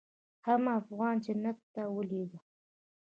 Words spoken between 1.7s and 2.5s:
ته ولېږه.